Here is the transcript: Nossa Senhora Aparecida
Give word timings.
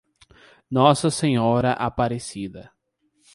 Nossa 0.71 1.11
Senhora 1.11 1.73
Aparecida 1.77 2.71